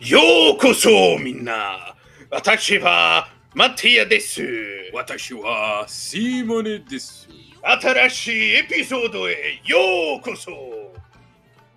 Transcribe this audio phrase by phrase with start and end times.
[0.00, 0.18] よ
[0.54, 1.94] うこそみんな
[2.30, 4.42] 私はマッティアです
[4.92, 7.28] 私はシーモネです。
[7.62, 10.50] 新しいエピソードへようこそ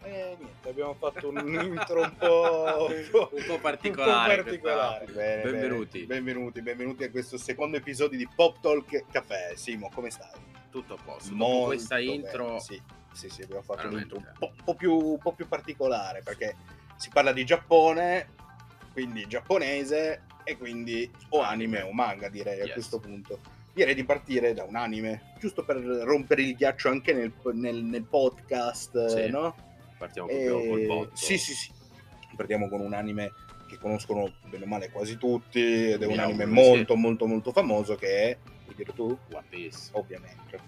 [0.06, 4.38] Eh, niente, abbiamo fatto un intro un po', Un po' un po' particolare.
[4.44, 5.06] particolare.
[5.06, 5.52] questa- Bene, bene.
[5.52, 6.06] Benvenuti.
[6.06, 9.54] benvenuti, benvenuti a questo secondo episodio di Pop Talk Caffè.
[9.56, 10.32] Simo, come stai?
[10.72, 11.30] Tutto a posto.
[11.32, 12.82] Dopo Molto questa bene, intro, Sì,
[13.14, 14.16] sì, sì, abbiamo fatto Veramente.
[14.16, 16.56] un intro un po', un po' più, un po' più particolare perché
[16.97, 18.29] si parla di Giappone,
[18.93, 22.73] quindi giapponese e quindi o anime o manga direi a Yes.
[22.75, 23.41] questo punto.
[23.73, 28.05] Direi di partire da un anime, giusto per rompere il ghiaccio anche nel, nel- nel
[28.05, 29.31] podcast, Sì.
[29.31, 29.55] no?
[29.99, 31.17] partiamo proprio col botto.
[31.17, 31.71] Sì, sì, sì.
[32.37, 33.33] Partiamo con un anime
[33.69, 35.61] che conoscono bene o male quasi tutti
[35.93, 36.69] ed è un Mi anime auguro di sì.
[36.77, 39.17] molto, molto, molto famoso che è, vuoi dire tu?
[39.33, 39.89] One Piece.
[39.93, 40.59] Ovviamente.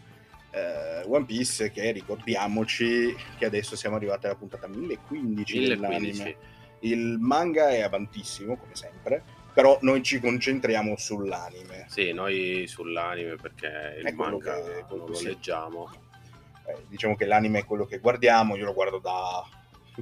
[0.56, 5.98] Eh, One Piece che ricordiamoci che adesso siamo arrivati alla puntata 1015 dell'anime.
[6.00, 6.36] 1015.
[6.80, 11.84] Il manga è avantissimo, come sempre, però noi ci concentriamo sull'anime.
[11.88, 15.26] Sì, noi sull'anime perché il È manga che- quello lo sì.
[15.26, 15.90] leggiamo.
[16.66, 19.44] Eh, diciamo che l'anime è quello che guardiamo, io lo guardo da,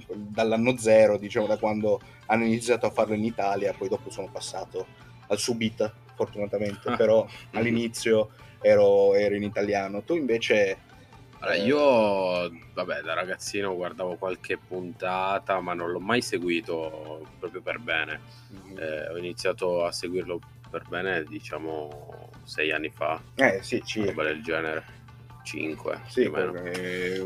[0.09, 4.87] dall'anno zero, diciamo da quando hanno iniziato a farlo in Italia, poi dopo sono passato
[5.29, 6.97] al Subita, fortunatamente, Ah.
[6.97, 10.03] però all'inizio ero, ero in italiano.
[10.03, 10.93] Tu invece...
[11.41, 17.61] Allora, eh, io, vabbè, da ragazzino guardavo qualche puntata, ma non l'ho mai seguito proprio
[17.61, 18.21] per bene.
[18.79, 20.41] Eh, ho iniziato a seguirlo
[20.71, 25.03] per bene, diciamo, sei anni fa, Eh sì, ci, roba del genere.
[25.45, 26.31] Cinque, sì,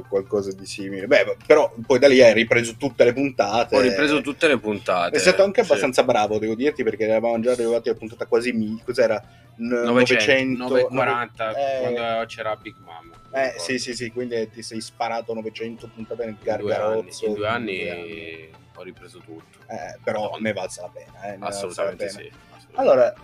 [0.08, 1.06] qualcosa di simile.
[1.06, 3.76] Beh, però poi da lì hai ripreso tutte le puntate.
[3.76, 5.16] Ho ripreso tutte le puntate.
[5.16, 5.70] È stato anche sì.
[5.70, 8.82] abbastanza bravo, devo dirti, perché eravamo già arrivati alla puntata quasi mi...
[8.84, 9.22] Cos'era?
[9.58, 13.12] N- 900, 900, 940 eh, quando c'era Big Mom.
[13.32, 17.26] Eh sì, sì, sì, quindi ti sei sparato 900 puntate nel In due anni, gargarozzo.
[17.26, 18.50] in due anni due anni.
[18.74, 19.58] ho ripreso tutto.
[19.68, 21.22] Eh, però ne è valsa la pena.
[21.22, 22.18] Eh, ne è valsa la Assolutamente pena.
[22.18, 22.30] sì.
[22.56, 22.74] assolutamente.
[22.74, 23.14] Allora,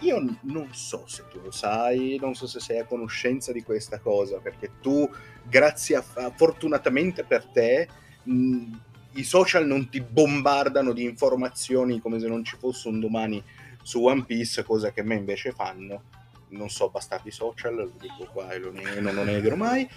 [0.00, 3.98] io non so se tu lo sai, non so se sei a conoscenza di questa
[3.98, 5.08] cosa, perché tu,
[5.42, 6.02] grazie a,
[6.34, 7.88] fortunatamente per te,
[8.24, 8.64] mh,
[9.12, 13.42] i social non ti bombardano di informazioni come se non ci fosse un domani
[13.82, 16.02] su One Piece, cosa che a me invece fanno.
[16.48, 19.88] Non so, bastardi social, lo dico qua e lo ne- non lo negherò mai.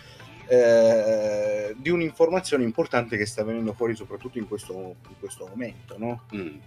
[0.52, 6.24] eh, di un'informazione importante che sta venendo fuori soprattutto in questo, in questo momento, no?
[6.34, 6.58] Mm,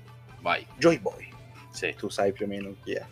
[0.41, 1.29] vai, Joy Boy,
[1.71, 1.93] sì.
[1.97, 3.05] tu sai più o meno chi è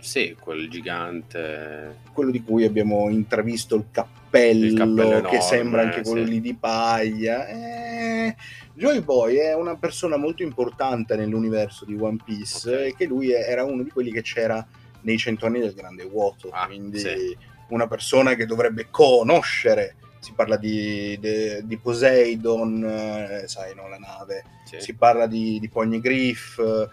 [0.00, 1.96] sì, quel gigante.
[2.12, 6.30] quello di cui abbiamo intravisto il cappello, Il cappello enorme, che sembra anche quello sì.
[6.32, 7.46] lì di paglia.
[7.48, 8.36] Eh,
[8.74, 12.80] Joy Boy è una persona molto importante nell'universo di One Piece Ok.
[12.86, 14.66] e che lui era uno di quelli che c'era
[15.02, 17.36] nei cento anni del grande vuoto, Ah, quindi sì.
[17.68, 19.96] una persona che dovrebbe conoscere.
[20.20, 24.78] Si parla di, de- di Poseidon, eh, sai, no, la nave, Sì.
[24.78, 26.88] si parla di, di Poneglyph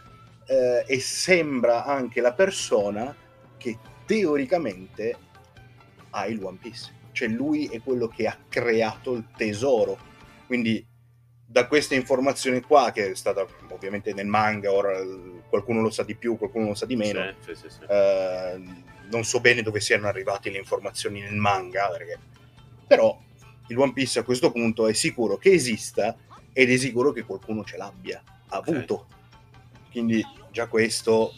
[0.47, 3.15] eh, e sembra anche la persona
[3.57, 5.15] che teoricamente
[6.11, 6.95] ha il One Piece.
[7.11, 9.97] Cioè lui è quello che ha creato il tesoro.
[10.45, 10.85] Quindi
[11.45, 14.99] da questa informazione qua, che è stata ovviamente nel manga, ora
[15.49, 17.79] qualcuno lo sa di più, qualcuno lo sa di meno, sì, sì, sì.
[17.87, 18.61] eh,
[19.09, 22.19] non so bene dove siano arrivate le informazioni nel manga, perché...
[22.85, 23.17] però
[23.67, 26.15] il One Piece a questo punto è sicuro che esista
[26.53, 29.07] ed è sicuro che qualcuno ce l'abbia avuto.
[29.97, 31.33] Quindi già questo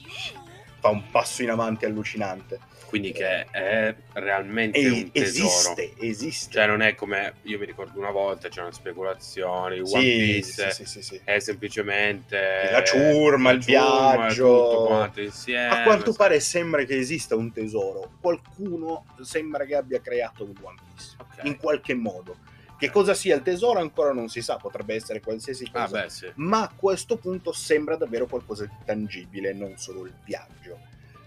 [0.79, 2.59] fa un passo in avanti allucinante.
[2.89, 5.47] Quindi che è realmente E un tesoro.
[5.47, 6.53] esiste, esiste.
[6.53, 10.85] Cioè non è come io mi ricordo una volta c'erano speculazioni, One sì, Piece sì,
[10.85, 14.85] sì, sì, è semplicemente La ciurma, la il ciurma, viaggio.
[14.87, 15.67] quanto insieme.
[15.69, 18.13] A quanto pare sembra che esista un tesoro.
[18.19, 21.15] Qualcuno sembra che abbia creato un One Piece.
[21.19, 21.43] Ok.
[21.45, 22.37] In qualche modo.
[22.79, 25.99] Che cosa sia il tesoro ancora non si sa, potrebbe essere qualsiasi cosa.
[25.99, 26.31] Ah beh, sì.
[26.35, 30.79] ma a questo punto sembra davvero qualcosa di tangibile, non solo il viaggio.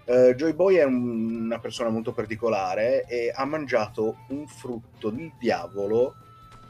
[0.06, 5.30] Eh, Joy Boy è un- una persona molto particolare e ha mangiato un frutto del
[5.38, 6.14] diavolo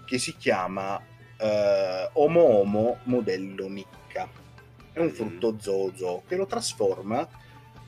[0.04, 1.00] che si chiama
[1.38, 4.28] eh, Omo Omo modello Nicca.
[4.92, 5.10] È un Mm.
[5.10, 7.26] frutto zozo che lo trasforma,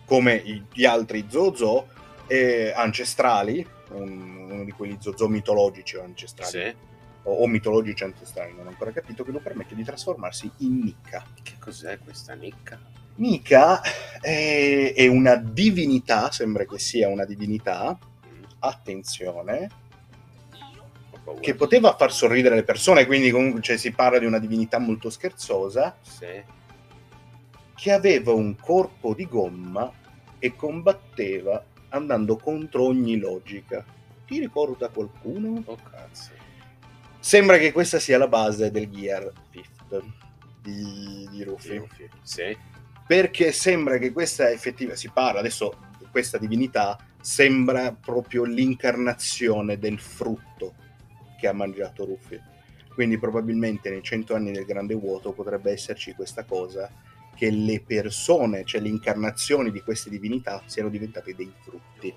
[0.07, 0.43] come
[0.73, 1.89] gli altri zozo
[2.27, 6.75] eh, ancestrali, un- uno di quelli zozo mitologici o ancestrali, Sì.
[7.25, 11.25] o, o mitologici ancestrali, non ho ancora capito, che lo permette di trasformarsi in Nicca.
[11.43, 12.79] Che cos'è questa nicca?
[13.17, 13.81] Nika
[14.21, 17.97] è, è una divinità, sembra che sia una divinità,
[18.27, 19.71] Mm, attenzione,
[21.41, 25.09] che poteva far sorridere le persone, quindi comunque cioè, si parla di una divinità molto
[25.11, 26.43] scherzosa, Sì.
[27.75, 29.91] che aveva un corpo di gomma
[30.39, 31.65] e combatteva
[31.95, 33.85] andando contro ogni logica.
[34.27, 35.63] Ti ricorda qualcuno?
[35.65, 36.31] Oh cazzo.
[37.19, 40.03] Sembra che questa sia la base del Gear Fifth.
[40.61, 41.77] di, di Rufy.
[41.77, 42.09] Rufy.
[42.23, 42.57] Sì.
[43.07, 45.77] Perché sembra che questa effettiva, si parla adesso,
[46.11, 50.75] questa divinità sembra proprio l'incarnazione del frutto
[51.39, 52.41] che ha mangiato Rufy.
[52.95, 56.91] Quindi probabilmente nei cento anni del grande vuoto potrebbe esserci questa cosa
[57.35, 62.15] che le persone, cioè le incarnazioni di queste divinità, siano diventate dei frutti.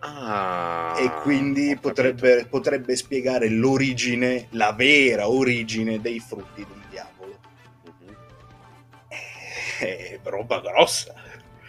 [0.00, 7.38] Ah, e quindi potrebbe, potrebbe spiegare l'origine, la vera origine dei frutti del diavolo.
[7.84, 8.16] Mhm.
[9.80, 11.14] Eh, roba grossa.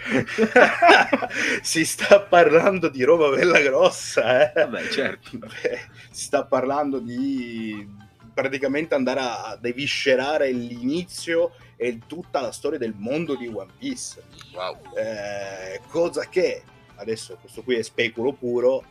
[1.62, 4.66] si sta parlando di roba bella grossa, eh.
[4.66, 5.38] Vabbè, certo.
[5.38, 5.80] Beh,
[6.12, 8.06] si sta parlando di
[8.38, 14.24] praticamente andare a deviscerare l'inizio e tutta la storia del mondo di One Piece.
[14.54, 14.78] Wow.
[14.96, 16.62] Eh, cosa che
[16.98, 18.84] adesso questo qui è speculo puro.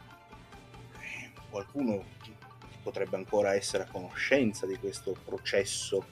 [1.01, 2.03] eh, Qualcuno
[2.83, 6.05] potrebbe ancora essere a conoscenza di questo processo.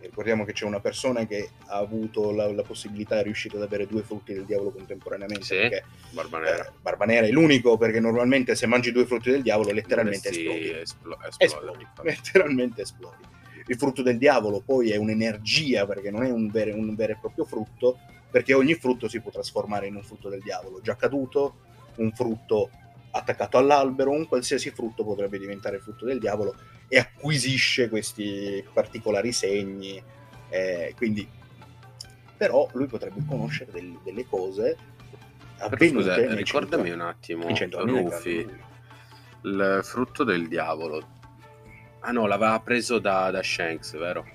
[0.00, 3.86] Ricordiamo che c'è una persona che ha avuto la, la possibilità, è riuscita ad avere
[3.86, 5.44] due frutti del diavolo contemporaneamente.
[5.44, 6.72] Sì, perché Barba eh, Nera.
[6.80, 10.70] Barba Nera è l'unico, perché normalmente se mangi due frutti del diavolo letteralmente esplodi.
[10.70, 13.22] esplo- Esplodi, letteralmente esplodi.
[13.66, 17.18] Il frutto del diavolo poi è un'energia, perché non è un vero, un vero e
[17.20, 20.80] proprio frutto, perché ogni frutto si può trasformare in un frutto del diavolo.
[20.80, 21.58] Già caduto,
[21.96, 22.70] un frutto
[23.12, 26.54] attaccato all'albero, un qualsiasi frutto potrebbe diventare frutto del diavolo
[26.88, 30.02] e acquisisce questi particolari segni.
[30.52, 31.28] eh, quindi,
[32.36, 34.76] però lui potrebbe conoscere del- delle cose
[35.90, 37.42] scusa, ricordami cento- un attimo,
[37.84, 38.48] Rufy,
[39.42, 41.06] il frutto del diavolo.
[42.00, 44.26] Ah no, l'aveva preso da, da Shanks, vero?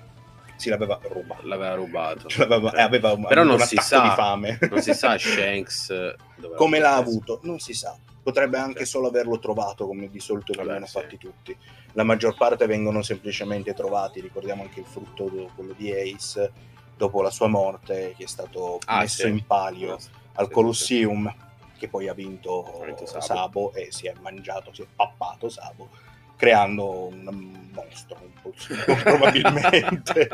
[0.56, 1.46] Si l'aveva rubato.
[1.46, 2.26] L'aveva rubato.
[2.38, 4.00] L'aveva- eh, aveva un, Però non si sa.
[4.02, 4.58] di fame.
[4.70, 7.00] Non si sa Shanks dove come l'ha preso.
[7.10, 7.96] avuto, non si sa.
[8.22, 8.90] Potrebbe anche Sì.
[8.90, 10.92] solo averlo trovato, come di solito Vabbè, vengono sì.
[10.98, 11.56] fatti tutti.
[11.92, 14.20] La maggior parte vengono semplicemente trovati.
[14.20, 15.24] Ricordiamo anche il frutto,
[15.54, 16.50] quello di Ace,
[16.96, 19.28] dopo la sua morte, che è stato Ah, messo sì.
[19.28, 19.96] in palio
[20.34, 20.50] al.
[20.50, 21.32] Colosseum,
[21.78, 23.22] che poi ha vinto, Ha vinto Sabo.
[23.22, 23.72] Sabo.
[23.74, 25.88] e si è mangiato, si è pappato Sabo,
[26.36, 28.16] creando un mostro,
[29.02, 30.28] probabilmente.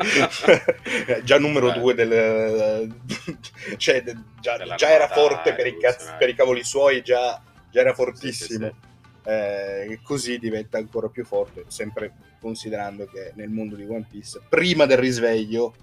[1.24, 1.78] già numero Beh.
[1.78, 2.94] due del...
[3.76, 6.16] cioè, de- già, già era forte per i, rivoluzionaria.
[6.18, 7.40] per i cavoli suoi, già,
[7.70, 8.66] già era Sì, fortissimo.
[8.66, 8.90] sì, sì.
[9.24, 14.84] Eh, così diventa ancora più forte, sempre considerando che nel mondo di One Piece, prima
[14.84, 15.74] del risveglio,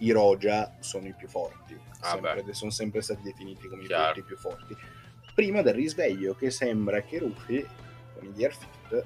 [0.00, 1.74] i Roja sono i più forti.
[2.00, 4.18] Ah, Sempre- sono sempre stati definiti come Chiaro.
[4.18, 4.76] i più forti.
[5.34, 7.66] Prima del risveglio, che sembra che Ruffy,
[8.14, 9.02] con i Gear Fit,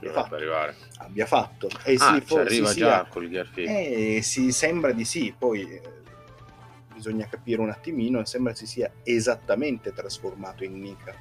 [0.00, 0.34] Ci abbia dovrebbe fatto.
[0.34, 0.76] arrivare.
[0.98, 1.68] Abbia fatto.
[1.84, 3.68] E ah, sì, ci forse arriva sì, già ah, col Gear Fit.
[3.68, 5.82] eh, si sembra di sì, poi eh,
[6.94, 11.14] bisogna capire un attimino, sembra si sia esattamente trasformato in Nika.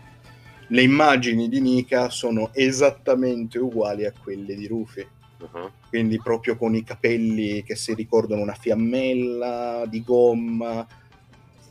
[0.67, 5.07] Le immagini di Nika sono esattamente uguali a quelle di Rufy,
[5.39, 5.71] Uh-huh.
[5.87, 10.85] quindi proprio con i capelli che si ricordano una fiammella di gomma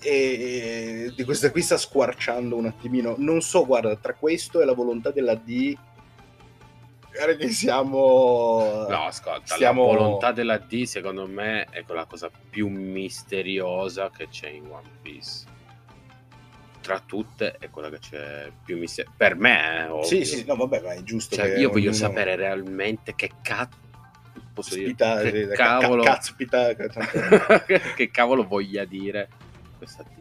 [0.00, 3.14] e di questa qui sta squarciando un attimino.
[3.18, 5.76] Non so, guarda, tra questo e la volontà della D
[7.24, 12.30] guarda che siamo No, ascolta, stiamo- la volontà della D secondo me è quella cosa
[12.50, 15.46] più misteriosa che c'è in One Piece.
[16.80, 19.14] Tra tutte è quella che c'è più misteriosa.
[19.16, 20.04] Per me, eh, ovvio.
[20.04, 21.34] Sì, sì, no, vabbè, ma è giusto.
[21.36, 23.76] Cioè, che io voglio ognuno sapere realmente che cazzo
[24.54, 29.28] posso dire Spita, che eh, ca- cavolo ca- caspita, ca- tanto- che cavolo voglia dire
[29.76, 30.16] questa D.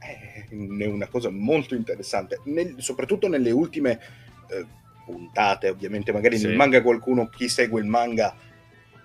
[0.00, 0.46] Eh,
[0.78, 4.00] è una cosa molto interessante, Nel- soprattutto nelle ultime
[4.48, 4.66] eh,
[5.08, 6.46] puntate, ovviamente, magari Sì.
[6.46, 8.36] nel manga qualcuno, chi segue il manga,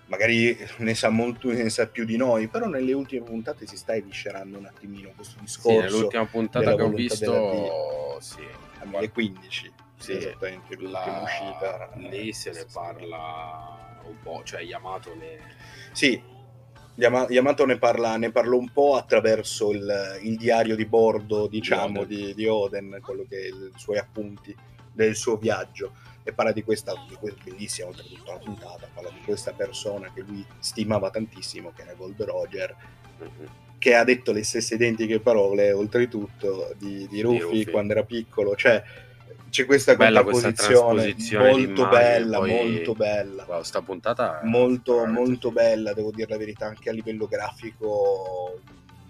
[0.08, 3.96] magari ne sa molto, ne sa più di noi, però nelle ultime puntate si sta
[3.96, 5.80] eviscerando un attimino questo Sì, discorso.
[5.82, 8.42] nell'ultima puntata della che ho visto, sì,
[8.80, 11.90] alle 15, Sì, esattamente, l'ultima la- uscita.
[11.96, 12.74] lì se ne Sì, sì.
[12.74, 15.38] parla un po', cioè Yamato ne...
[15.94, 16.22] Sì,
[16.96, 22.02] Yama- Yamato ne parla, ne parla un po' attraverso il, il diario di bordo, diciamo,
[22.02, 22.08] Oden.
[22.08, 24.56] di, di Oden, quello che i suoi appunti
[24.94, 25.94] del suo viaggio.
[26.24, 30.22] E parla di questa, di questa bellissima, oltretutto la puntata, parla di questa persona che
[30.22, 32.76] lui stimava tantissimo, che era Gold Roger,
[33.18, 33.50] Mhm.
[33.78, 37.66] che ha detto le stesse identiche parole, oltretutto, di, di Rufy.
[37.66, 38.56] quando era piccolo.
[38.56, 38.82] Cioè,
[39.50, 41.16] c'è questa Bella questa contrapposizione
[41.52, 46.38] molto bella, poi- molto bella Wow, sta puntata molto, veramente molto bella, devo dire la
[46.38, 48.62] verità, anche a livello grafico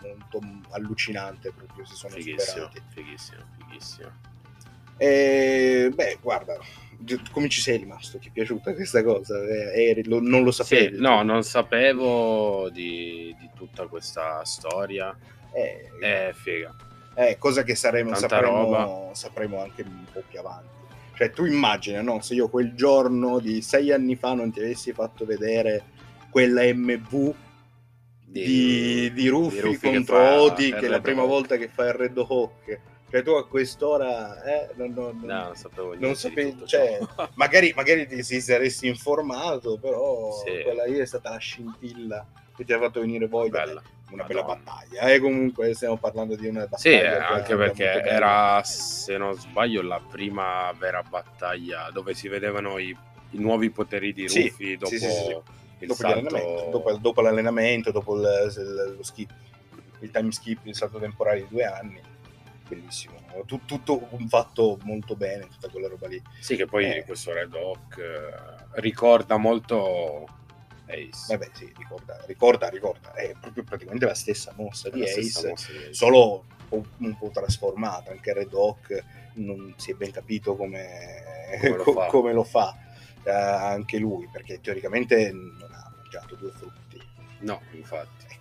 [0.01, 2.81] molto allucinante, proprio si sono Fighissimo, superati.
[2.89, 4.11] fighissimo, fighissimo.
[4.97, 6.57] E, beh, guarda,
[7.31, 8.17] come ci sei rimasto?
[8.17, 9.37] Ti è piaciuta questa cosa?
[9.43, 10.95] Eh, eri- lo- non lo sapevi?
[10.95, 15.15] Sì, no, non sapevo di, di tutta questa storia.
[15.53, 16.73] Eh, È figa.
[17.15, 20.71] eh, cosa che saremo, sapremo, sapremo anche un po' più avanti.
[21.15, 22.21] Cioè, tu immagina, no?
[22.21, 25.83] Se io quel giorno di sei anni fa non ti avessi fatto vedere
[26.31, 27.33] quella MV
[28.25, 32.17] di, di Ruffi, Ruffi contro Odi, che è la prima volta che fa il Red
[32.17, 32.79] Hawk.
[33.13, 36.97] Cioè, tu a quest'ora eh, non, non- No, non sapevo non sapevi, cioè,
[37.35, 40.63] magari, magari ti si saresti informato, però Sì.
[40.63, 43.49] quella lì è stata la scintilla che ti ha fatto venire poi.
[43.49, 43.83] Bella.
[44.09, 44.63] Una bella Madonna.
[44.63, 45.01] battaglia.
[45.11, 46.77] E comunque stiamo parlando di una battaglia.
[46.79, 48.03] Sì, che anche perché bella.
[48.03, 52.89] era, se non sbaglio, la prima vera battaglia dove si vedevano i,
[53.29, 55.29] i nuovi poteri di Rufy dopo sì, sì, sì.
[55.79, 56.15] il dopo, salto.
[56.15, 59.29] l'allenamento, dopo, dopo l'allenamento, dopo il- lo skip,
[59.99, 62.01] il time skip, il salto temporale di due anni.
[62.73, 63.21] Bellissimo.
[63.45, 66.21] Tu- tutto fatto molto bene, tutta quella roba lì.
[66.39, 67.03] Sì, che poi Eh.
[67.03, 70.27] questo Red Hawk eh, ricorda molto
[70.85, 71.25] Ace.
[71.29, 73.13] Vabbè, sì, ricorda, ricorda, ricorda.
[73.13, 75.21] È proprio praticamente la stessa mossa di la Ace.
[75.23, 75.93] stessa mossa di Ace.
[75.93, 78.11] solo un po', un po' trasformata.
[78.11, 79.03] Anche Red Hawk
[79.35, 81.23] non si è ben capito come,
[81.61, 82.05] Come lo fa.
[82.07, 82.75] come lo fa,
[83.23, 87.01] eh, anche lui, perché teoricamente non ha mangiato due frutti.
[87.39, 88.32] No, infatti.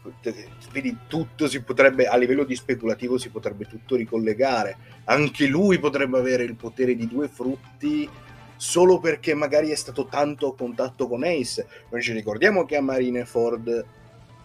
[0.73, 4.77] Vedi, tutto si potrebbe, a livello di speculativo, si potrebbe tutto ricollegare.
[5.05, 8.09] Anche lui potrebbe avere il potere di due frutti
[8.57, 11.67] solo perché magari è stato tanto a contatto con Ace.
[11.91, 13.85] Noi ci ricordiamo che a Marineford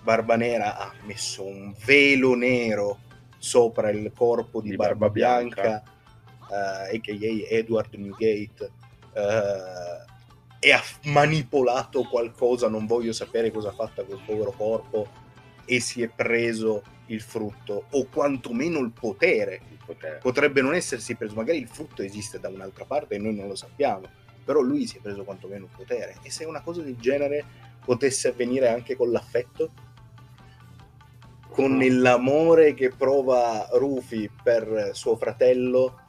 [0.03, 2.99] Barbanera ha messo un velo nero
[3.37, 5.83] sopra il corpo di, Di Barba, Barba Bianca,
[6.49, 7.55] eh, a.k.a.
[7.55, 8.71] Edward Newgate,
[9.13, 10.05] eh,
[10.59, 15.07] e ha manipolato qualcosa, non voglio sapere cosa ha fatto quel povero corpo,
[15.67, 19.61] e si è preso il frutto, o quantomeno il potere.
[19.69, 20.19] Il potere.
[20.21, 23.55] Potrebbe non essersi preso, magari il frutto esiste da un'altra parte e noi non lo
[23.55, 24.07] sappiamo,
[24.43, 26.17] però lui si è preso quantomeno il potere.
[26.23, 27.43] E se una cosa del genere
[27.83, 29.71] potesse avvenire anche con l'affetto?
[31.49, 31.85] Con No.
[32.01, 36.01] l'amore che prova Rufy per suo fratello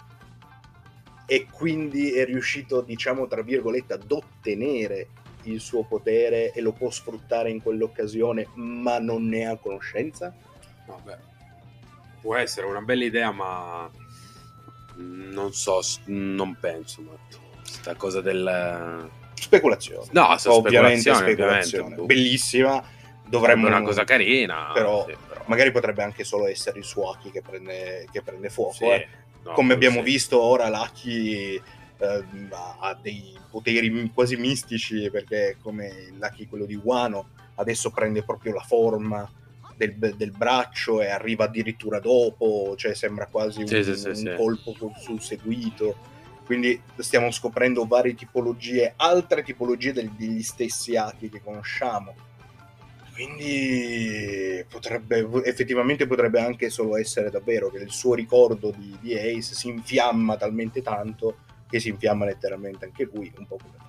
[1.27, 5.09] e quindi è riuscito, diciamo, tra virgolette, ad ottenere
[5.51, 10.35] il suo potere e lo può sfruttare in quell'occasione, ma non ne ha conoscenza?
[10.87, 11.19] Vabbè.
[12.21, 13.91] Può essere una bella idea, ma
[14.97, 17.03] non so, non penso.
[17.03, 17.39] Matto.
[17.63, 19.11] Sta cosa del...
[19.35, 20.09] Speculazione.
[20.11, 21.85] No, sono ovviamente speculazioni, speculazione.
[21.85, 22.01] ovviamente.
[22.01, 22.07] boh.
[22.07, 22.71] Bellissima.
[22.71, 24.71] Dovremmo Dovremmo una cosa carina.
[24.73, 25.43] però sì, però.
[25.47, 28.73] Magari potrebbe anche solo essere il suo Aki che prende, che prende fuoco.
[28.73, 29.09] Sì, eh.
[29.45, 30.03] no, Come abbiamo sì.
[30.03, 31.61] visto ora, l'Aki
[31.99, 32.25] eh,
[32.81, 38.63] ha dei poteri quasi mistici perché come l'Aki quello di Wano adesso prende proprio la
[38.63, 39.29] forma
[39.77, 44.35] del, del braccio e arriva addirittura dopo, cioè sembra quasi un, sì, sì, un sì.
[44.37, 46.17] colpo susseguito.
[46.45, 52.15] Quindi stiamo scoprendo varie tipologie, altre tipologie del- degli stessi Aki che conosciamo.
[53.13, 59.55] Quindi potrebbe, effettivamente potrebbe anche solo essere davvero che il suo ricordo di, di Ace
[59.55, 61.37] si infiamma talmente tanto
[61.69, 63.89] che si infiamma letteralmente anche lui, un po' come fa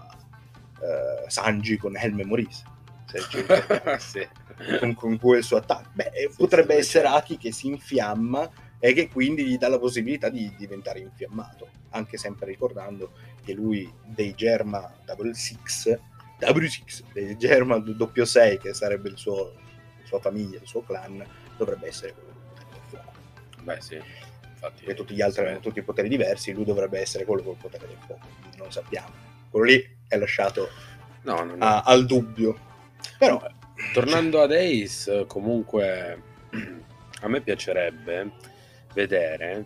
[0.81, 2.63] eh, Sanji con Maurice.
[3.05, 4.27] Se ci ricordiamo sì.
[4.79, 5.89] con, con quel suo attacco.
[5.93, 7.07] Beh, eh, Sì, potrebbe sì, essere.
[7.07, 12.17] Aki che si infiamma e che quindi gli dà la possibilità di diventare infiammato, anche
[12.17, 13.11] sempre ricordando
[13.43, 15.97] che lui dei Germa Double Six,
[16.37, 19.53] Double Six, dei Germa doppio 6, che sarebbe il suo,
[19.99, 21.25] la sua famiglia, il suo clan,
[21.57, 23.11] dovrebbe essere quello del fuoco.
[23.63, 24.01] Beh, sì.
[24.61, 25.49] Infatti, E tutti gli altri sì.
[25.49, 28.71] hanno tutti i poteri diversi, lui dovrebbe essere quello col potere del fuoco, non lo
[28.71, 29.09] sappiamo.
[29.49, 30.67] Quello lì è lasciato
[31.21, 31.63] No, no, no.
[31.65, 32.67] a- al dubbio.
[33.17, 33.41] Però
[33.93, 36.21] Tornando ad Ace, comunque
[37.21, 38.31] a me piacerebbe
[38.93, 39.65] vedere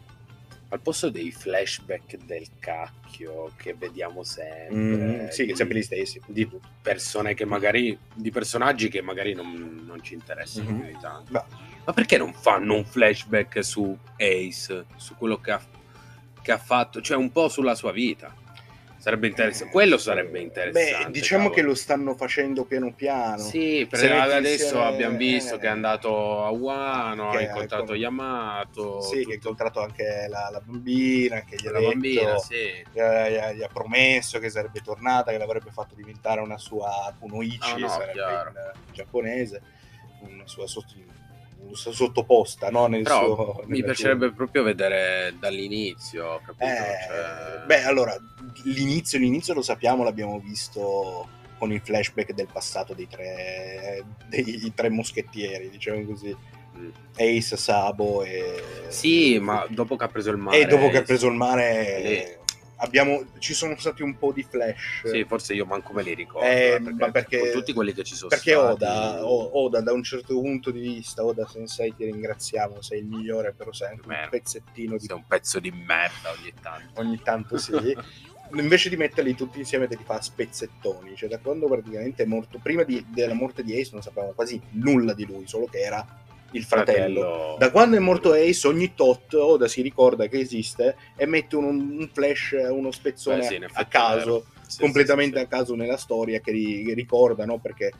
[0.70, 5.82] al posto dei flashback del cacchio che vediamo sempre, Mm, sì, che di- sempre gli
[5.84, 6.22] stessi.
[6.28, 6.48] di
[6.82, 10.76] persone che magari di personaggi che magari non, non ci interessano Mhm.
[10.80, 11.32] più di tanto.
[11.32, 11.46] Ma-
[11.86, 15.62] Ma perché non fanno un flashback su Ace, su quello che ha,
[16.42, 18.34] che ha fatto, cioè un po' sulla sua vita?
[19.04, 19.70] Sarebbe interessante.
[19.74, 21.06] Quello sarebbe interessante.
[21.08, 21.56] Beh, diciamo cavolo.
[21.60, 23.38] che lo stanno facendo piano piano.
[23.40, 27.96] Sì, per adesso insieme- abbiamo visto eh, che è andato a Wano, ha incontrato con-
[27.98, 31.92] Yamato, Sì, che ha tutto- incontrato anche la, la bambina, che gli ha, la detto-
[31.92, 32.82] bambina, sì.
[32.94, 37.72] gli, ha, gli ha- promesso che sarebbe tornata, che l'avrebbe fatto diventare una sua kunoichi,
[37.74, 38.50] Ah, no, sarebbe chiaro.
[38.52, 39.62] in eh, giapponese,
[40.22, 41.23] una sua sotto- una sua
[41.74, 42.88] sottoposta, no?
[42.88, 46.64] Nel Però suo, mi piacerebbe sua- proprio vedere dall'inizio, capito?
[46.64, 46.76] Eh,
[47.08, 48.16] Cioè- Beh, allora,
[48.64, 51.28] l'inizio, l'inizio lo sappiamo, l'abbiamo visto
[51.58, 56.36] con il flashback del passato dei tre, dei tre moschettieri, diciamo così.
[56.76, 56.90] Mm.
[57.16, 58.62] Ace, Sabo e...
[58.90, 60.60] Sì, ma dopo che ha preso il mare.
[60.60, 62.40] E dopo che ha preso il mare.
[62.84, 65.06] Abbiamo, ci sono stati un po' di flash.
[65.06, 66.48] Sì, forse io manco me li ricordo.
[66.48, 68.72] Eh, eh, ma perché- con tutti quelli che ci sono Perché stati.
[68.74, 73.06] Oda, O- Oda, da un certo punto di vista, Oda Sensei ti ringraziamo, sei il
[73.06, 77.02] migliore, però sei anche un pezzettino di Sei un pezzo di merda ogni tanto.
[77.02, 77.96] ogni tanto sì.
[78.56, 82.26] invece di metterli tutti insieme te li fa a spezzettoni, cioè da quando praticamente è
[82.28, 85.80] morto, prima di- della morte di Ace non sapevamo quasi nulla di lui, solo che
[85.80, 86.06] era
[86.54, 87.56] il fratello.
[87.60, 91.66] Da quando è morto Ace, ogni tot Oda si ricorda che esiste e mette un,
[91.66, 94.46] un flash, uno spezzone Beh, sì, a caso.
[94.68, 97.60] Sì, completamente sì, a caso nella storia, che ri- che ricorda, no?
[97.60, 97.92] Perché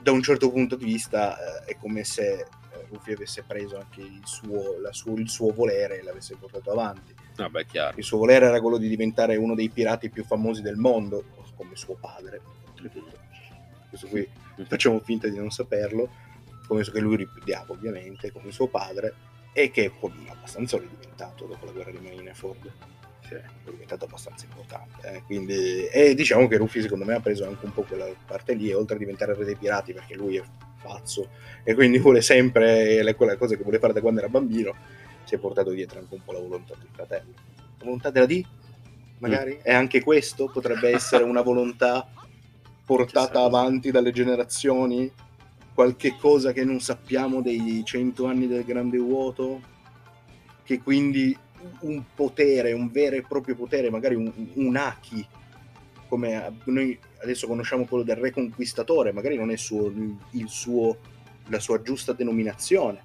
[0.00, 2.46] da un certo punto di vista eh, è come se eh,
[2.90, 7.14] Luffy avesse preso anche il suo, la suo- il suo volere e l'avesse portato avanti.
[7.34, 7.98] Vabbè, chiaro.
[7.98, 11.24] Il suo volere era quello di diventare uno dei pirati più famosi del mondo,
[11.56, 12.40] come suo padre.
[12.68, 13.24] oltretutto.
[13.88, 14.28] Questo qui
[14.64, 16.08] facciamo finta di non saperlo,
[16.66, 19.14] come che lui ripudiava ovviamente, come suo padre,
[19.52, 22.72] e che poi abbastanza lo è diventato dopo la guerra di Marineford.
[23.28, 25.08] Cioè, è diventato abbastanza importante.
[25.08, 25.22] eh.
[25.24, 28.72] Quindi, e diciamo che Rufy secondo me ha preso anche un po' quella parte lì,
[28.72, 30.42] oltre a diventare re dei pirati, perché lui è
[30.80, 31.30] pazzo
[31.64, 34.74] e quindi vuole sempre le- quella cosa che vuole fare da quando era bambino,
[35.24, 37.32] si è portato dietro anche un po' la volontà del fratello.
[37.78, 38.44] La volontà della D?
[39.18, 39.58] Magari?
[39.62, 42.06] E anche questo potrebbe essere una volontà
[42.86, 45.10] portata avanti dalle generazioni?
[45.76, 49.60] Qualche cosa che non sappiamo dei cento anni del grande vuoto?
[50.62, 51.36] Che quindi
[51.80, 55.28] un potere, un vero e proprio potere, magari un, un Aki,
[56.08, 59.92] come noi adesso conosciamo quello del re conquistatore, magari non è suo-
[60.30, 60.96] il suo,
[61.48, 63.02] la sua giusta denominazione.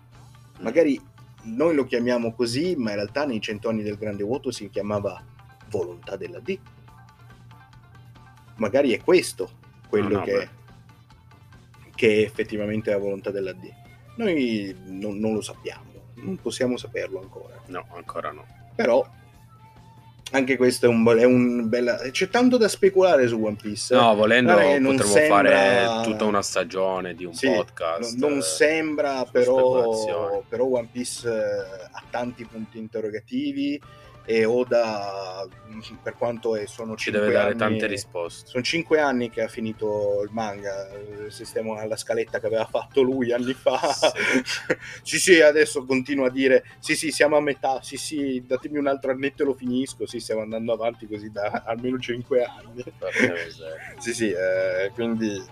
[0.62, 0.98] Magari
[1.44, 5.22] noi lo chiamiamo così, ma in realtà nei cento anni del grande vuoto si chiamava
[5.70, 6.58] volontà della D.
[8.56, 9.60] Magari è questo
[9.90, 10.50] quello No, no, che,
[12.02, 13.72] che è effettivamente la volontà della D.
[14.16, 15.84] Noi non, non lo sappiamo,
[16.16, 17.62] non possiamo saperlo ancora.
[17.68, 18.44] No, ancora no.
[18.76, 19.08] Però
[20.32, 21.98] anche questo è un, è un bella...
[22.10, 23.94] C'è tanto da speculare su One Piece.
[23.94, 28.16] No, volendo potremmo sembra- fare tutta una stagione di un Sì, podcast.
[28.18, 33.80] non, non eh, sembra, però, però One Piece eh, ha tanti punti interrogativi
[34.26, 38.50] e Oda, mh, per quanto è- sono Ci deve dare anni- tante risposte.
[38.50, 40.90] Sono cinque anni che ha finito il manga,
[41.30, 43.80] se stiamo alla scaletta che aveva fatto lui anni fa.
[45.04, 48.88] sì, sì, adesso continua a dire, sì, sì, siamo a metà, sì, sì, datemi un
[48.88, 52.84] altro annetto e lo finisco, sì, stiamo andando avanti così da almeno cinque anni.
[54.00, 55.44] Sì, sì, eh, quindi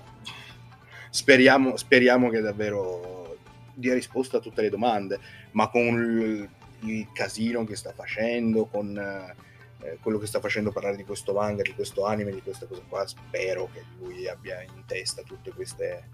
[1.09, 3.37] speriamo, speriamo che davvero
[3.73, 5.19] dia risposta a tutte le domande,
[5.51, 6.49] ma con
[6.81, 11.61] il, casino che sta facendo, con eh, quello che sta facendo parlare di questo manga,
[11.61, 16.09] di questo anime, di questa cosa qua, spero che lui abbia in testa tutte queste,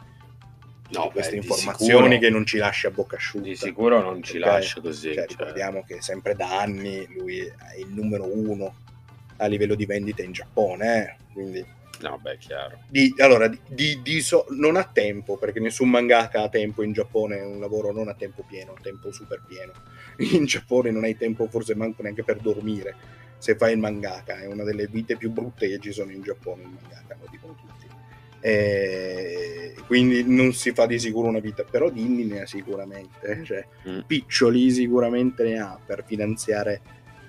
[0.83, 3.47] tutte No, queste beh, informazioni sicuro- che non ci lascia a bocca asciutta.
[3.47, 5.13] Di sicuro non ci lascia così.
[5.13, 5.27] Cioè, cioè.
[5.27, 8.75] ricordiamo che sempre da anni lui è il numero uno
[9.37, 11.65] a livello di vendita in Giappone, eh, quindi
[12.01, 12.79] No, beh, chiaro.
[12.89, 17.37] di, allora, di, di- so- non ha tempo, perché nessun mangaka ha tempo in Giappone,
[17.37, 19.71] è un lavoro non a tempo pieno, a tempo super pieno.
[20.35, 22.95] In Giappone non hai tempo forse manco neanche per dormire,
[23.37, 26.63] se fai il mangaka, è una delle vite più brutte che ci sono in Giappone,
[26.63, 27.85] il mangaka, lo dicono tutti.
[28.39, 33.65] E quindi non si fa di sicuro una vita, però Dinny ne ha sicuramente, cioè,
[33.89, 33.99] Mm.
[34.07, 36.81] piccioli sicuramente ne ha per finanziare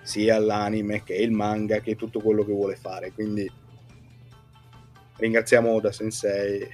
[0.03, 3.51] sia l'anime che il manga che tutto quello che vuole fare, quindi
[5.17, 6.69] ringraziamo Oda Sensei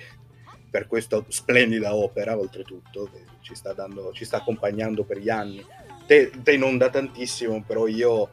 [0.71, 5.65] per questa splendida opera, oltretutto, che ci sta, dando, ci sta accompagnando per gli anni.
[6.07, 8.31] Te, te non da tantissimo, però io,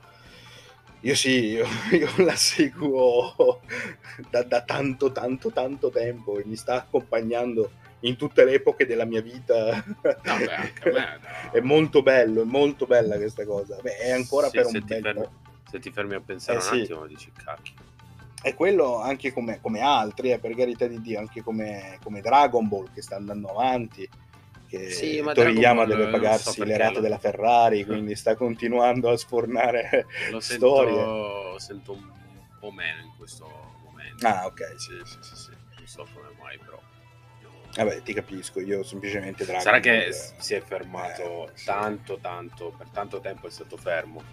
[1.02, 3.60] io sì, io, io la seguo
[4.30, 7.72] da, da tanto, tanto, tanto tempo e mi sta accompagnando
[8.04, 9.84] in tutte le epoche della mia vita.
[10.24, 11.20] No, beh, me.
[11.22, 11.52] no.
[11.52, 13.78] è molto bello, è molto bella questa cosa.
[13.82, 15.32] Beh, è ancora Sì, per un bel fermi- po'.
[15.70, 16.82] Se ti fermi a pensare Eh, un sì.
[16.82, 17.74] attimo, dici cacchio.
[18.42, 22.68] E quello anche come, come altri, eh, per carità di Dio, anche come, come Dragon
[22.68, 24.10] Ball che sta andando avanti,
[24.68, 29.18] che Sì, ma Toriyama deve pagarsi so le rate della Ferrari, quindi sta continuando a
[29.18, 30.96] sfornare Lo storie.
[31.02, 32.10] sento, sento un
[32.60, 33.46] po' meno in questo
[33.84, 34.26] momento.
[34.26, 35.52] Ah, ok, sì, sì, sì, sì.
[35.78, 36.80] Non so come mai, però.
[37.42, 41.54] io- Vabbè, ti capisco, io semplicemente Dragon Sarà Ball, che eh, si è fermato eh,
[41.66, 44.24] tanto, tanto, per tanto tempo è stato fermo.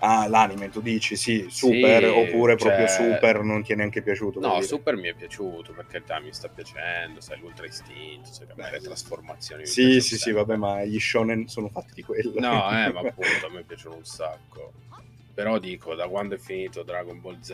[0.00, 4.02] Ah, l'anime, tu dici, sì, super, Sì, oppure proprio cioè- super, non ti è neanche
[4.02, 4.40] piaciuto.
[4.40, 4.60] No.
[4.60, 8.80] Super mi è piaciuto, per carità mi sta piacendo, sai, l'ultra istinto, sai, Beh, le
[8.80, 9.64] trasformazioni.
[9.66, 12.32] Sì, sì, sì, vabbè, ma gli shonen sono fatti di quello.
[12.38, 14.72] No, eh, ma appunto a me piacciono un sacco.
[15.32, 17.52] Però dico, da quando è finito Dragon Ball Z,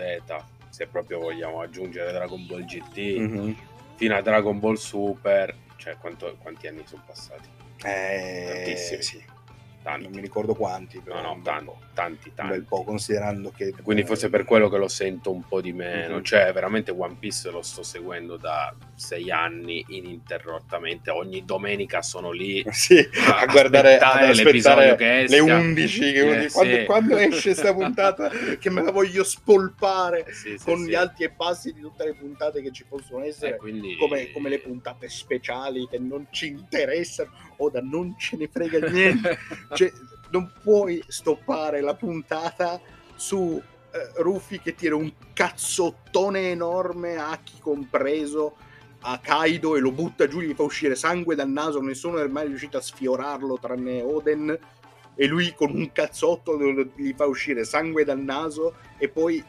[0.69, 3.57] se proprio vogliamo aggiungere Dragon Ball GT, Mhm.
[3.97, 7.49] fino a Dragon Ball Super, cioè quanto- quanti anni sono passati?
[7.85, 9.03] Eh, Tantissimi.
[9.03, 9.25] sì.
[9.83, 10.03] Tanti.
[10.05, 11.79] non mi ricordo quanti, però No, no, tanti, po'.
[11.95, 12.53] tanti, Un tanti.
[12.53, 13.73] bel po', considerando che...
[13.83, 16.17] Quindi forse per quello che lo sento un po' di meno.
[16.17, 16.23] Mhm.
[16.25, 21.11] Cioè, veramente One Piece lo sto seguendo da sei anni ininterrottamente.
[21.11, 25.55] Ogni domenica sono lì Sì, a guardare, aspettare aspettare l'episodio che le esca.
[25.57, 26.85] 11, che Eh, dice, quando, sì.
[26.85, 31.31] quando esce sta puntata che me la voglio spolpare Eh, sì, con gli alti e
[31.31, 33.55] passi di tutte le puntate che ci possono essere.
[33.55, 33.97] Eh, quindi...
[33.97, 37.31] come, come le puntate speciali che non ci interessano
[37.63, 39.39] o da non ce ne frega niente.
[39.73, 39.93] Cioè,
[40.31, 42.81] non puoi stoppare la puntata
[43.15, 43.61] su
[43.93, 48.57] eh, Rufy che tira un cazzottone enorme a chi compreso
[49.03, 52.47] a Kaido e lo butta giù gli fa uscire sangue dal naso nessuno è mai
[52.47, 54.59] riuscito a sfiorarlo tranne Oden.
[55.15, 56.59] E lui con un cazzotto
[56.97, 58.75] gli fa uscire sangue dal naso.
[58.97, 59.45] E poi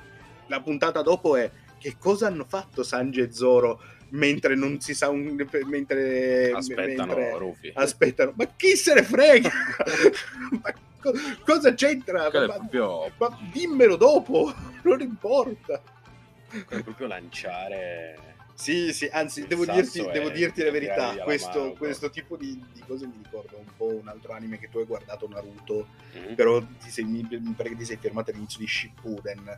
[0.47, 3.82] la puntata dopo è che cosa hanno fatto Sanji e Zoro
[4.13, 5.23] mentre non si sa un,
[5.65, 8.34] mentre Aspettano mentre aspettano.
[8.36, 9.49] Ma chi se ne frega?
[10.62, 11.13] Ma co-
[11.45, 12.23] cosa c'entra?
[12.23, 15.82] Ma, proprio, ma dimmelo dopo non importa.
[16.65, 18.36] Quello è proprio lanciare...
[18.54, 22.84] sì sì anzi devo dirti, devo dirti la verità questo, mano, questo tipo di, di
[22.86, 26.36] cose mi ricorda un po' un altro anime che tu hai guardato Naruto Mhm.
[26.36, 29.56] però ti sei, mi, mi pare che ti sei fermato all'inizio di Shippuden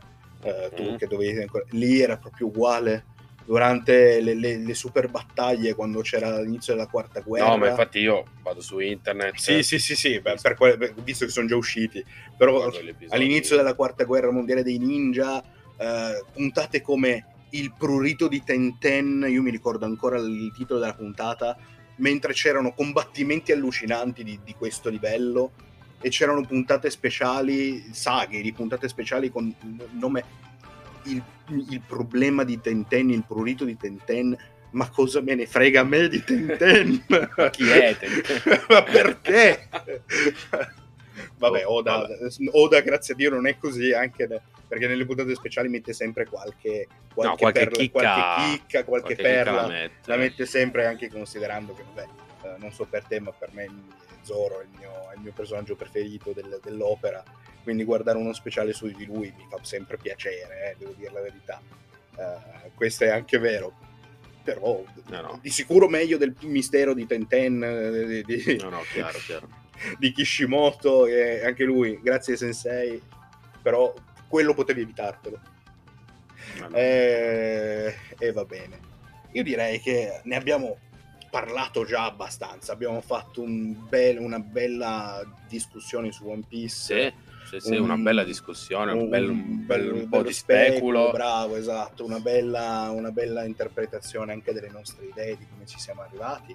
[0.74, 0.96] tu Mhm.
[0.96, 3.04] che dovevi ancora lì era proprio uguale
[3.46, 7.48] durante le, le- le super battaglie quando c'era l'inizio della quarta guerra.
[7.48, 9.36] No, ma infatti io vado su internet.
[9.36, 12.04] sì sì sì sì beh, per que- visto che sono già usciti.
[12.36, 12.70] Però
[13.08, 15.42] all'inizio della quarta guerra mondiale dei ninja
[15.78, 21.56] eh, puntate come il prurito di Tenten io mi ricordo ancora il titolo della puntata
[21.98, 25.52] mentre c'erano combattimenti allucinanti di, di questo livello
[26.00, 29.54] e c'erano puntate speciali saghe di puntate speciali con
[29.92, 30.24] nome
[31.06, 31.22] il,
[31.70, 34.36] il problema di Tenten il prurito di Tenten
[34.72, 38.62] ma cosa me ne frega a me di Tenten Ma chi è Tenten?
[38.68, 39.68] ma perché
[41.38, 42.14] Vabbè, Oh, Oda, vabbè.
[42.52, 46.26] Oda, grazie a Dio, non è così, anche da- perché nelle puntate speciali mette sempre
[46.26, 49.60] qualche, qualche, No, qualche perla- chicca- qualche chicca, qualche, Qualche chicca perla.
[49.62, 49.92] la mette.
[50.04, 52.08] La mette sempre anche considerando che, vabbè,
[52.42, 53.66] eh, non so per te, ma per me
[54.22, 57.22] Zoro è il mio, è il mio personaggio preferito del- dell'opera.
[57.66, 61.20] Quindi guardare uno speciale su di lui mi fa sempre piacere, eh, devo dire la
[61.20, 61.60] verità.
[62.16, 63.76] Eh, questo è anche vero.
[64.44, 65.38] Però No, no.
[65.42, 69.48] di sicuro meglio del mistero di Tenten, eh, di, di- No, chiaro, chiaro.
[69.98, 73.02] di Kishimoto e anche lui, grazie sensei,
[73.60, 73.92] però
[74.28, 75.40] quello potevi evitartelo.
[76.60, 76.68] No.
[76.70, 78.78] E, e va bene.
[79.32, 80.78] Io direi che ne abbiamo
[81.28, 86.76] parlato già abbastanza, abbiamo fatto un bel- una bella discussione su One Piece.
[87.10, 87.12] Sì,
[87.48, 91.10] sì, sì, un- una bella discussione, un, bel, un bel- un po' di speculo.
[91.12, 96.02] Bravo, esatto, una bella, una bella interpretazione anche delle nostre idee, di come ci siamo
[96.02, 96.54] arrivati.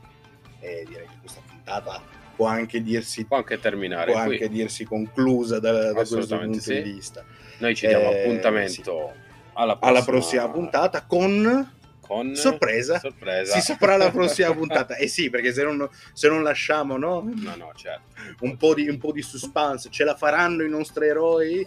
[0.60, 2.00] E direi che questa puntata
[2.36, 6.82] può anche dirsi, Può anche terminare può anche dirsi conclusa da, da questo punto sì.
[6.82, 7.24] di vista.
[7.60, 9.12] Noi ci diamo Eh, appuntamento
[9.54, 11.72] alla prossima, Alla prossima puntata con
[12.12, 13.00] con sorpresa.
[13.00, 13.54] sorpresa.
[13.54, 14.98] si saprà la prossima puntata.
[14.98, 17.24] Eh sì, perché se non, se non lasciamo no?
[17.34, 18.02] No, no, certo.
[18.42, 21.66] un, po di, un po' di suspense, ce la faranno i nostri eroi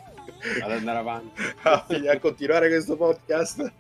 [0.60, 1.40] Ad andare avanti.
[1.62, 3.72] a, a continuare questo podcast?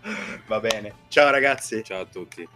[0.46, 0.94] Va bene.
[1.08, 1.84] Ciao ragazzi.
[1.84, 2.48] Ciao a tutti.